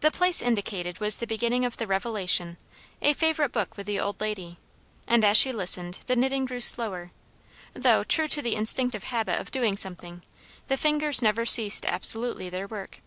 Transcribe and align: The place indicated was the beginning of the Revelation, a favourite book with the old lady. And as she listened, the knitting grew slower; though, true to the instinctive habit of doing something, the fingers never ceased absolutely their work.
The 0.00 0.10
place 0.10 0.42
indicated 0.42 1.00
was 1.00 1.16
the 1.16 1.26
beginning 1.26 1.64
of 1.64 1.78
the 1.78 1.86
Revelation, 1.86 2.58
a 3.00 3.14
favourite 3.14 3.52
book 3.52 3.74
with 3.74 3.86
the 3.86 3.98
old 3.98 4.20
lady. 4.20 4.58
And 5.06 5.24
as 5.24 5.38
she 5.38 5.50
listened, 5.50 5.96
the 6.06 6.14
knitting 6.14 6.44
grew 6.44 6.60
slower; 6.60 7.10
though, 7.72 8.04
true 8.04 8.28
to 8.28 8.42
the 8.42 8.54
instinctive 8.54 9.04
habit 9.04 9.40
of 9.40 9.50
doing 9.50 9.78
something, 9.78 10.20
the 10.68 10.76
fingers 10.76 11.22
never 11.22 11.46
ceased 11.46 11.86
absolutely 11.86 12.50
their 12.50 12.66
work. 12.66 13.00